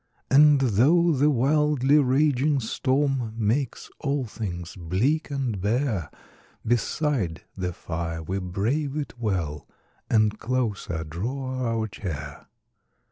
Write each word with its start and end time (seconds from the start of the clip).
And, 0.31 0.59
though 0.61 1.11
the 1.11 1.29
wildly 1.29 1.99
raging 1.99 2.59
storm 2.59 3.35
Makes 3.37 3.87
all 3.99 4.25
things 4.25 4.75
bleak 4.75 5.29
and 5.29 5.61
bare, 5.61 6.09
Beside 6.65 7.43
the 7.55 7.71
fire 7.71 8.23
we 8.23 8.39
brave 8.39 8.97
it 8.97 9.13
well, 9.19 9.67
And 10.09 10.39
closer 10.39 11.03
draw 11.03 11.63
our 11.63 11.87
chair. 11.87 12.47